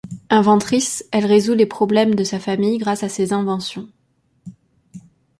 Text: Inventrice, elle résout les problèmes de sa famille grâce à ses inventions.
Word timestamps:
Inventrice, 0.31 1.05
elle 1.11 1.27
résout 1.27 1.53
les 1.53 1.67
problèmes 1.67 2.15
de 2.15 2.23
sa 2.23 2.39
famille 2.39 2.79
grâce 2.79 3.03
à 3.03 3.07
ses 3.07 3.33
inventions. 3.33 3.87